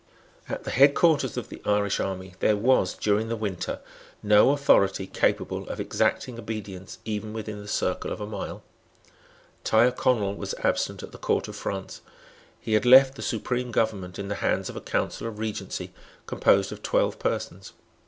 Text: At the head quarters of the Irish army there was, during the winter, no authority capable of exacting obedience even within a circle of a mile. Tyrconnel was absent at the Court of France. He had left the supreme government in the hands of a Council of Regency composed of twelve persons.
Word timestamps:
At 0.49 0.63
the 0.63 0.71
head 0.71 0.95
quarters 0.95 1.37
of 1.37 1.49
the 1.49 1.61
Irish 1.63 1.99
army 1.99 2.33
there 2.39 2.57
was, 2.57 2.95
during 2.95 3.29
the 3.29 3.35
winter, 3.35 3.81
no 4.23 4.49
authority 4.49 5.05
capable 5.05 5.69
of 5.69 5.79
exacting 5.79 6.39
obedience 6.39 6.97
even 7.05 7.33
within 7.33 7.59
a 7.59 7.67
circle 7.67 8.11
of 8.11 8.19
a 8.19 8.25
mile. 8.25 8.63
Tyrconnel 9.63 10.33
was 10.35 10.55
absent 10.63 11.03
at 11.03 11.11
the 11.11 11.19
Court 11.19 11.47
of 11.47 11.55
France. 11.55 12.01
He 12.59 12.73
had 12.73 12.83
left 12.87 13.13
the 13.13 13.21
supreme 13.21 13.69
government 13.69 14.17
in 14.17 14.27
the 14.27 14.33
hands 14.41 14.69
of 14.71 14.75
a 14.75 14.81
Council 14.81 15.27
of 15.27 15.37
Regency 15.37 15.93
composed 16.25 16.71
of 16.71 16.81
twelve 16.81 17.19
persons. 17.19 17.73